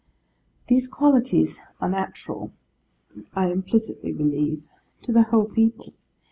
[0.67, 2.51] These qualities are natural,
[3.35, 4.63] I implicitly believe,
[5.03, 5.93] to the whole people.